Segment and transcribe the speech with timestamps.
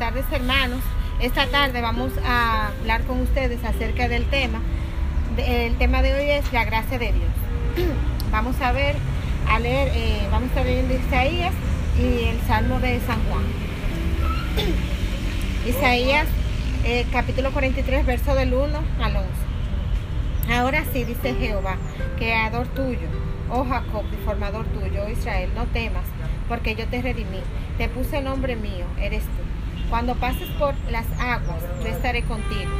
[0.00, 0.80] tardes hermanos.
[1.20, 4.58] Esta tarde vamos a hablar con ustedes acerca del tema.
[5.36, 7.30] El tema de hoy es la gracia de Dios.
[8.32, 8.96] Vamos a ver,
[9.46, 11.52] a leer, eh, vamos a estar leyendo Isaías
[11.98, 13.42] y el Salmo de San Juan.
[15.68, 16.28] Isaías
[16.84, 19.28] eh, capítulo 43, verso del 1 al 11.
[20.50, 21.76] Ahora sí, dice Jehová,
[22.16, 23.08] creador tuyo,
[23.50, 26.04] oh Jacob, formador tuyo, oh Israel, no temas,
[26.48, 27.40] porque yo te redimí,
[27.76, 29.59] te puse nombre mío, eres tú.
[29.90, 32.70] Cuando pases por las aguas, yo estaré contigo.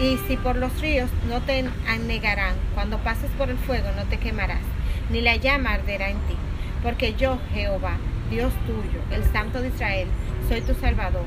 [0.00, 4.18] Y si por los ríos no te anegarán, cuando pases por el fuego no te
[4.18, 4.62] quemarás,
[5.10, 6.34] ni la llama arderá en ti.
[6.82, 7.98] Porque yo, Jehová,
[8.30, 10.08] Dios tuyo, el Santo de Israel,
[10.48, 11.26] soy tu Salvador.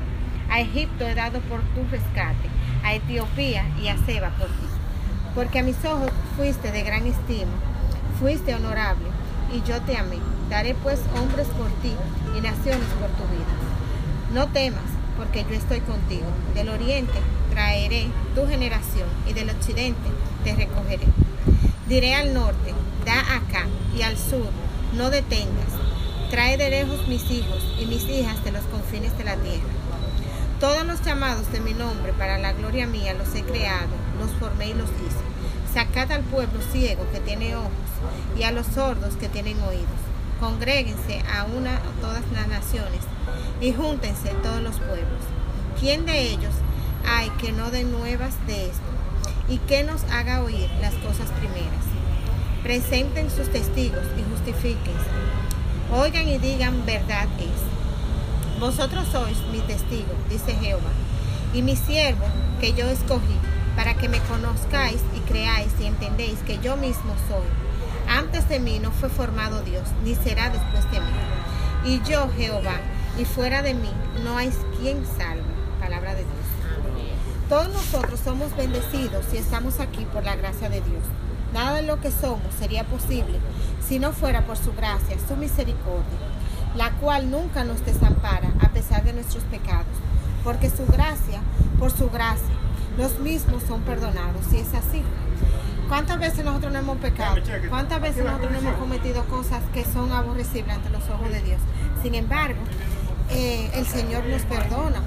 [0.50, 2.48] A Egipto he dado por tu rescate,
[2.82, 4.66] a Etiopía y a Seba por ti.
[5.36, 7.52] Porque a mis ojos fuiste de gran estima,
[8.18, 9.06] fuiste honorable,
[9.54, 10.18] y yo te amé.
[10.48, 11.94] Daré pues hombres por ti
[12.36, 13.54] y naciones por tu vida.
[14.34, 16.24] No temas, porque yo estoy contigo.
[16.54, 17.12] Del oriente
[17.50, 20.08] traeré tu generación y del occidente
[20.44, 21.06] te recogeré.
[21.88, 22.72] Diré al norte,
[23.04, 24.48] da acá, y al sur,
[24.96, 25.72] no detengas.
[26.30, 29.68] Trae de lejos mis hijos y mis hijas de los confines de la tierra.
[30.58, 34.68] Todos los llamados de mi nombre para la gloria mía los he creado, los formé
[34.68, 35.74] y los hice.
[35.74, 37.70] Sacad al pueblo ciego que tiene ojos
[38.38, 40.09] y a los sordos que tienen oídos.
[40.40, 43.00] Congréguense a una a todas las naciones
[43.60, 45.20] y júntense todos los pueblos.
[45.78, 46.54] ¿Quién de ellos
[47.06, 48.90] hay que no dé nuevas de esto
[49.50, 51.84] y que nos haga oír las cosas primeras?
[52.62, 55.10] Presenten sus testigos y justifíquense.
[55.92, 58.58] Oigan y digan verdad es.
[58.60, 60.92] Vosotros sois mi testigo, dice Jehová,
[61.52, 62.24] y mi siervo
[62.60, 63.36] que yo escogí,
[63.76, 67.69] para que me conozcáis y creáis y entendéis que yo mismo soy.
[68.20, 71.06] Antes de mí no fue formado Dios, ni será después de mí.
[71.86, 72.76] Y yo, Jehová,
[73.18, 73.90] y fuera de mí
[74.22, 75.42] no hay quien salve.
[75.80, 76.46] Palabra de Dios.
[77.48, 81.02] Todos nosotros somos bendecidos y estamos aquí por la gracia de Dios.
[81.54, 83.38] Nada de lo que somos sería posible
[83.88, 86.18] si no fuera por su gracia, su misericordia,
[86.76, 89.96] la cual nunca nos desampara a pesar de nuestros pecados,
[90.44, 91.40] porque su gracia,
[91.78, 92.54] por su gracia,
[93.00, 95.02] los mismos son perdonados, y es así.
[95.88, 97.36] ¿Cuántas veces nosotros no hemos pecado?
[97.70, 101.60] ¿Cuántas veces nosotros no hemos cometido cosas que son aborrecibles ante los ojos de Dios?
[102.02, 102.60] Sin embargo,
[103.30, 105.02] eh, el Señor nos perdona.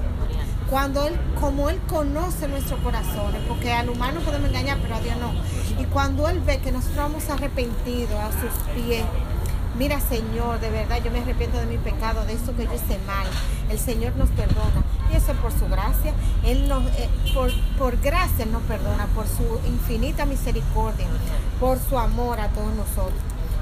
[0.68, 5.16] Cuando Él, como Él conoce nuestros corazones, porque al humano podemos engañar, pero a Dios
[5.18, 5.32] no.
[5.80, 9.04] Y cuando Él ve que nosotros vamos arrepentidos a sus pies,
[9.78, 12.98] mira Señor, de verdad yo me arrepiento de mi pecado, de eso que yo hice
[13.06, 13.26] mal.
[13.70, 14.82] El Señor nos perdona.
[15.14, 16.12] Por su gracia.
[16.44, 21.06] Él nos, eh, por, por gracia nos perdona, por su infinita misericordia,
[21.60, 23.20] por su amor a todos nosotros.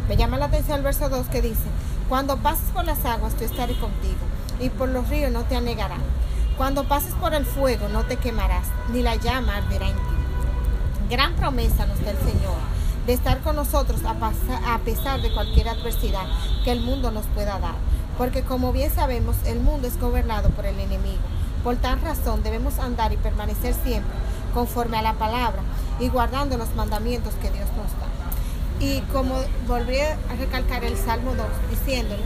[0.08, 1.60] Me llama la atención el verso 2 que dice,
[2.08, 4.18] cuando pases por las aguas, yo estaré contigo,
[4.60, 6.00] y por los ríos no te anegarán.
[6.56, 10.02] Cuando pases por el fuego, no te quemarás, ni la llama arderá en ti.
[11.10, 12.56] Gran promesa nos da el Señor
[13.06, 16.24] de estar con nosotros a, pesar de cualquier adversidad
[16.64, 17.74] que el mundo nos pueda dar.
[18.16, 21.20] Porque como bien sabemos, el mundo es gobernado por el enemigo.
[21.64, 24.12] Por tal razón debemos andar y permanecer siempre
[24.52, 25.62] conforme a la palabra
[26.00, 28.08] y guardando los mandamientos que Dios nos da.
[28.80, 29.36] Y como
[29.68, 32.22] volví a recalcar el Salmo 2, diciéndole,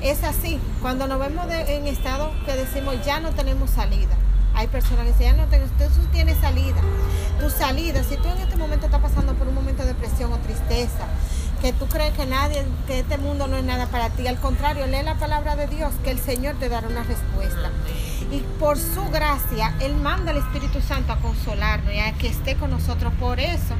[0.00, 4.16] es así, cuando nos vemos en estado que decimos ya no tenemos salida.
[4.54, 6.80] Hay personas que dicen, ya no tengo, tú tienes salida.
[7.38, 10.38] Tu salida, si tú en este momento estás pasando por un momento de depresión o
[10.38, 11.04] tristeza,
[11.60, 14.86] que tú crees que nadie, que este mundo no es nada para ti, al contrario,
[14.86, 17.70] lee la palabra de Dios, que el Señor te dará una respuesta.
[18.30, 22.56] Y por su gracia, Él manda al Espíritu Santo a consolarnos y a que esté
[22.56, 23.12] con nosotros.
[23.20, 23.74] Por eso,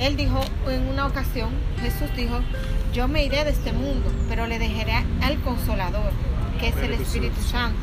[0.00, 1.50] Él dijo en una ocasión,
[1.80, 2.40] Jesús dijo,
[2.92, 6.12] yo me iré de este mundo, pero le dejaré al consolador,
[6.58, 7.78] que es el Espíritu Santo.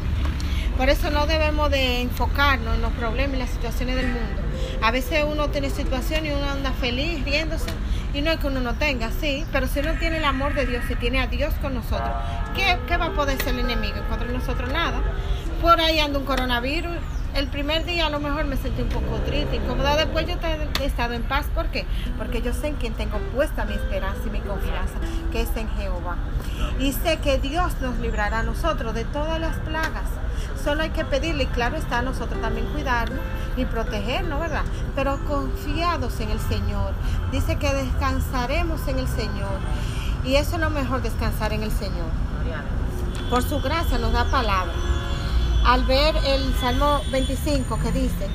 [0.77, 4.41] Por eso no debemos de enfocarnos en los problemas y las situaciones del mundo.
[4.81, 7.69] A veces uno tiene situaciones y uno anda feliz riéndose
[8.13, 10.65] y no es que uno no tenga, sí, pero si uno tiene el amor de
[10.65, 12.11] Dios, si tiene a Dios con nosotros,
[12.55, 13.95] ¿qué, qué va a poder ser el enemigo?
[14.09, 15.01] Contra nosotros nada.
[15.61, 16.97] Por ahí anda un coronavirus,
[17.35, 19.95] el primer día a lo mejor me sentí un poco triste, incómoda.
[19.95, 20.35] Después yo
[20.81, 21.45] he estado en paz.
[21.53, 21.85] ¿Por qué?
[22.17, 24.95] Porque yo sé en quién tengo puesta mi esperanza y mi confianza,
[25.31, 26.17] que es en Jehová.
[26.79, 30.09] Y sé que Dios nos librará a nosotros de todas las plagas.
[30.63, 33.19] Solo hay que pedirle, y claro está, a nosotros también cuidarnos
[33.57, 34.63] y protegernos, ¿verdad?
[34.95, 36.93] Pero confiados en el Señor.
[37.31, 39.59] Dice que descansaremos en el Señor.
[40.23, 42.09] Y eso es lo mejor, descansar en el Señor.
[43.29, 44.90] Por su gracia nos da palabra
[45.65, 48.27] al ver el Salmo 25 que dice,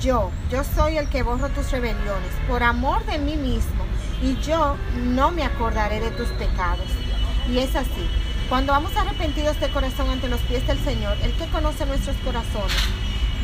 [0.00, 3.84] yo, yo soy el que borro tus rebeliones por amor de mí mismo
[4.22, 6.86] y yo no me acordaré de tus pecados.
[7.48, 8.08] Y es así.
[8.48, 12.76] Cuando vamos arrepentidos de corazón ante los pies del Señor, el que conoce nuestros corazones,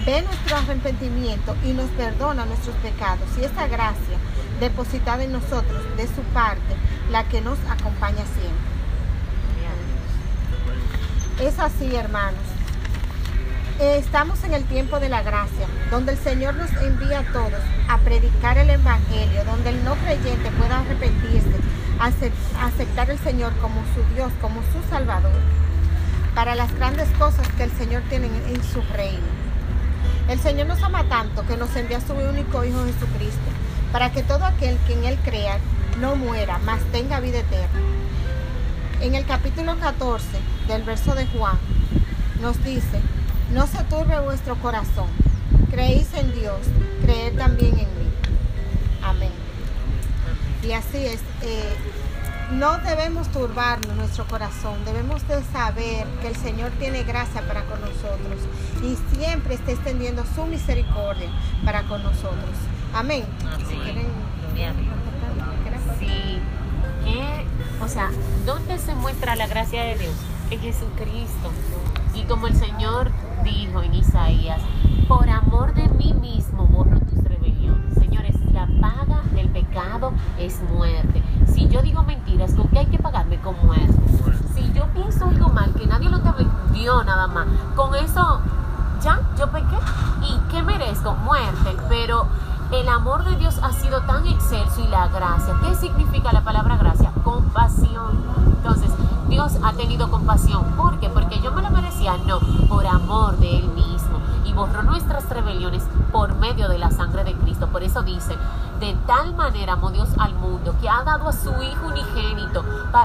[0.07, 3.29] ve nuestro arrepentimiento y nos perdona nuestros pecados.
[3.39, 4.19] Y esta gracia
[4.61, 6.77] depositada en nosotros de su parte,
[7.11, 8.75] la que nos acompaña siempre.
[11.41, 12.54] Es así, hermanos.
[13.81, 17.99] Estamos en el tiempo de la gracia, donde el Señor nos envía a todos a
[17.99, 21.51] predicar el Evangelio, donde el no creyente pueda arrepentirse,
[21.99, 25.33] aceptar al Señor como su Dios, como su Salvador,
[26.37, 29.27] para las grandes cosas que el Señor tiene en su reino.
[30.29, 33.51] El Señor nos ama tanto que nos envía a su único Hijo Jesucristo,
[33.91, 35.59] para que todo aquel que en Él crea
[36.01, 37.81] no muera, mas tenga vida eterna.
[39.01, 40.25] En el capítulo 14
[40.69, 41.59] del verso de Juan
[42.41, 43.01] nos dice,
[43.53, 45.09] no se turbe vuestro corazón,
[45.71, 46.59] creéis en Dios,
[47.03, 48.11] creed también en mí.
[49.03, 49.31] Amén.
[50.63, 51.77] Y así es, eh,
[52.53, 57.81] no debemos turbarnos nuestro corazón, debemos de saber que el Señor tiene gracia para con
[57.81, 58.41] nosotros
[58.83, 61.31] y siempre está extendiendo su misericordia
[61.65, 62.51] para con nosotros.
[62.95, 63.25] Amén.
[63.69, 64.07] Si quieren,
[65.99, 66.41] sí.
[67.81, 68.11] o sea,
[68.47, 70.15] ¿dónde se muestra la gracia de Dios?
[70.51, 71.51] En Jesucristo.
[72.15, 73.11] Y como el Señor
[73.43, 74.61] dijo en Isaías,
[75.09, 77.95] por amor de mí mismo borro tus rebeliones.
[77.95, 81.23] Señores, la paga del pecado es muerte.
[81.47, 83.39] Si yo digo mentiras, ¿con qué hay que pagarme?
[83.39, 83.95] Con muerte.
[84.55, 86.31] Si yo pienso algo mal, que nadie lo te
[86.73, 87.47] dio nada más,
[87.77, 88.41] con eso
[89.03, 89.77] ya, yo pequé.
[90.23, 91.15] ¿Y qué merezco?
[91.15, 91.77] Muerte.
[91.89, 92.27] Pero
[92.73, 95.55] el amor de Dios ha sido tan excelso y la gracia.
[95.63, 97.13] ¿Qué significa la palabra gracia?
[97.23, 98.23] Compasión.
[98.47, 98.91] Entonces,
[99.29, 100.65] Dios ha tenido compasión.
[102.05, 104.21] No, por amor de Él mismo.
[104.45, 107.69] Y borró nuestras rebeliones por medio de la sangre de Cristo.
[107.69, 108.37] Por eso dice,
[108.79, 112.63] de tal manera amó Dios al mundo que ha dado a su Hijo unigénito.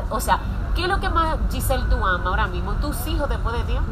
[0.10, 0.40] o sea,
[0.76, 2.74] ¿qué es lo que más Giselle tú amas ahora mismo?
[2.74, 3.84] ¿Tus hijos después de Dios?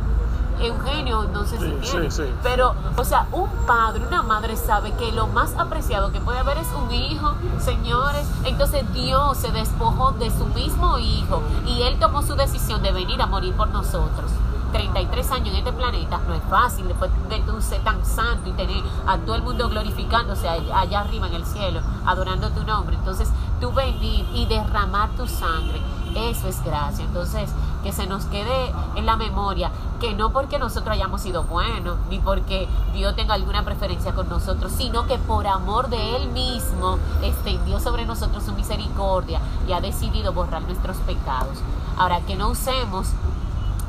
[0.59, 2.09] Eugenio, no sé si tiene.
[2.43, 6.57] Pero, o sea, un padre, una madre sabe que lo más apreciado que puede haber
[6.57, 8.27] es un hijo, señores.
[8.43, 13.21] Entonces Dios se despojó de su mismo hijo y él tomó su decisión de venir
[13.21, 14.31] a morir por nosotros.
[14.71, 18.53] 33 años en este planeta no es fácil después de tú ser tan santo y
[18.53, 22.95] tener a todo el mundo glorificándose allá arriba en el cielo, adorando tu nombre.
[22.95, 23.29] Entonces,
[23.59, 25.81] tú venir y derramar tu sangre,
[26.15, 27.05] eso es gracia.
[27.05, 27.51] Entonces,
[27.83, 32.19] que se nos quede en la memoria que no porque nosotros hayamos sido buenos, ni
[32.19, 37.79] porque Dios tenga alguna preferencia con nosotros, sino que por amor de Él mismo extendió
[37.79, 41.59] sobre nosotros su misericordia y ha decidido borrar nuestros pecados.
[41.97, 43.07] Ahora, que no usemos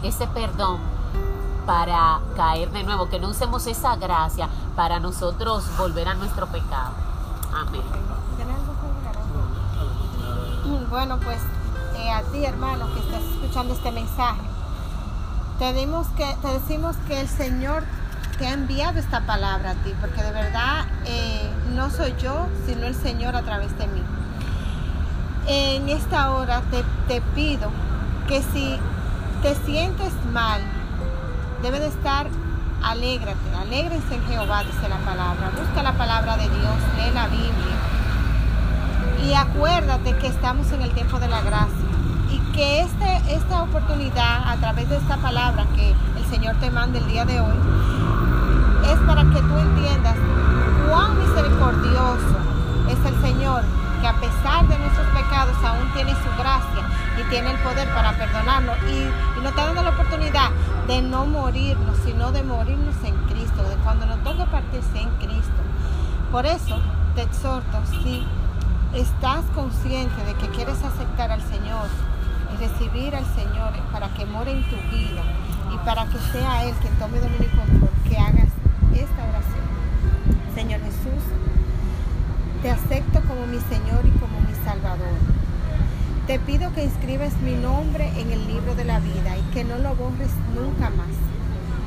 [0.02, 0.78] ese perdón
[1.66, 6.92] para caer de nuevo, que no usemos esa gracia para nosotros volver a nuestro pecado.
[7.54, 7.82] Amén.
[10.88, 11.38] Bueno, pues
[11.98, 14.40] eh, a ti, hermano, que estás escuchando este mensaje,
[15.58, 17.84] te, que, te decimos que el Señor
[18.38, 22.86] te ha enviado esta palabra a ti, porque de verdad eh, no soy yo, sino
[22.86, 24.02] el Señor a través de mí.
[25.46, 27.70] En esta hora te, te pido
[28.26, 28.78] que si
[29.42, 30.60] te sientes mal,
[31.62, 32.26] debe de estar
[32.82, 35.50] alégrate, alégrense en Jehová, dice la palabra.
[35.56, 37.76] Busca la palabra de Dios, lee la Biblia.
[39.24, 41.74] Y acuérdate que estamos en el tiempo de la gracia
[42.30, 46.98] y que este, esta oportunidad a través de esta palabra que el Señor te manda
[46.98, 47.56] el día de hoy
[48.84, 50.14] es para que tú entiendas
[50.88, 52.36] cuán misericordioso
[52.88, 53.62] es el Señor
[54.00, 56.88] que a pesar de nuestros pecados aún tiene su gracia
[57.20, 60.50] y tiene el poder para perdonarnos y, nos está dando la oportunidad
[60.86, 65.62] de no morirnos, sino de morirnos en Cristo, de cuando nos toque partirse en Cristo.
[66.32, 66.80] Por eso
[67.14, 68.26] te exhorto, si
[68.92, 71.86] estás consciente de que quieres aceptar al Señor,
[72.52, 75.22] y recibir al Señor para que more en tu vida
[75.72, 78.48] y para que sea Él quien tome dominio y control, que hagas
[78.94, 80.54] esta oración.
[80.54, 81.22] Señor Jesús,
[82.62, 85.18] te acepto como mi Señor y como mi Salvador.
[86.26, 89.78] Te pido que inscribas mi nombre en el libro de la vida y que no
[89.78, 91.14] lo borres nunca más.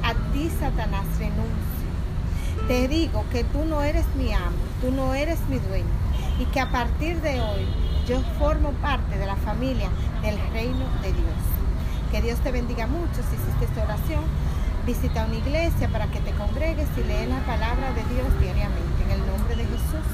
[0.04, 2.68] A ti, Satanás, renuncio.
[2.68, 5.90] Te digo que tú no eres mi amo, tú no eres mi dueño
[6.40, 7.68] y que a partir de hoy
[8.08, 9.90] yo formo parte de la familia
[10.22, 11.42] del reino de Dios.
[12.12, 14.24] Que Dios te bendiga mucho si hiciste esta oración.
[14.86, 18.91] Visita una iglesia para que te congregues y lees la palabra de Dios diariamente.
[19.12, 20.08] En el nombre de Jesús.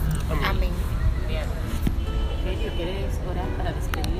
[0.43, 0.71] Amén.
[1.27, 1.45] Bien.
[2.75, 4.16] ¿Quieres orar para despedir?